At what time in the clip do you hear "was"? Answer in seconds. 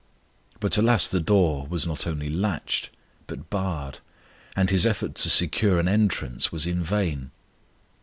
1.67-1.85, 6.51-6.65